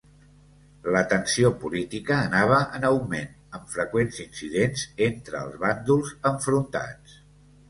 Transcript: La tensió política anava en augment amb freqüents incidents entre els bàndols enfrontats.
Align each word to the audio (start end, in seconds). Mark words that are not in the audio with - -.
La 0.93 1.01
tensió 1.09 1.51
política 1.63 2.17
anava 2.29 2.57
en 2.79 2.87
augment 2.89 3.29
amb 3.59 3.69
freqüents 3.75 4.19
incidents 4.25 4.87
entre 5.11 5.39
els 5.45 5.61
bàndols 5.67 6.17
enfrontats. 6.33 7.17